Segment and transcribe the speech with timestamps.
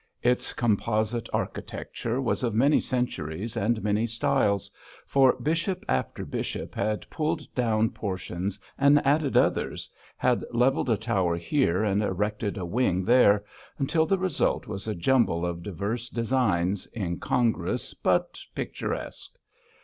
[0.23, 4.71] Its composite architecture was of many centuries and many styles,
[5.05, 11.35] for bishop after bishop had pulled down portions and added others, had levelled a tower
[11.37, 13.45] here and erected a wing there,
[13.77, 19.35] until the result was a jumble of divers designs, incongruous but picturesque.